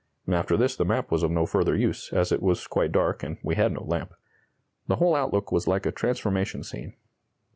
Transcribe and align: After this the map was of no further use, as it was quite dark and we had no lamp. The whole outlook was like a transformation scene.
After 0.31 0.57
this 0.57 0.75
the 0.75 0.83
map 0.83 1.11
was 1.11 1.21
of 1.21 1.29
no 1.29 1.45
further 1.45 1.75
use, 1.75 2.11
as 2.11 2.31
it 2.31 2.41
was 2.41 2.65
quite 2.65 2.91
dark 2.91 3.21
and 3.21 3.37
we 3.43 3.53
had 3.53 3.71
no 3.71 3.83
lamp. 3.83 4.15
The 4.87 4.95
whole 4.95 5.13
outlook 5.15 5.51
was 5.51 5.67
like 5.67 5.85
a 5.85 5.91
transformation 5.91 6.63
scene. 6.63 6.95